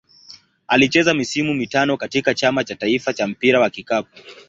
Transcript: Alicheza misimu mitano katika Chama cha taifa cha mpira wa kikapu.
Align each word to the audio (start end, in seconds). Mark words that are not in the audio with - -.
Alicheza 0.67 1.13
misimu 1.13 1.53
mitano 1.53 1.97
katika 1.97 2.33
Chama 2.35 2.63
cha 2.63 2.75
taifa 2.75 3.13
cha 3.13 3.27
mpira 3.27 3.59
wa 3.59 3.69
kikapu. 3.69 4.09